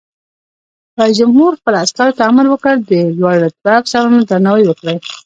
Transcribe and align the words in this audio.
رئیس 0.99 1.15
جمهور 1.19 1.51
خپلو 1.59 1.77
عسکرو 1.85 2.17
ته 2.17 2.23
امر 2.29 2.45
وکړ؛ 2.49 2.75
د 2.89 2.91
لوړ 3.19 3.35
رتبه 3.45 3.71
افسرانو 3.81 4.27
درناوی 4.29 4.63
وکړئ! 4.67 4.97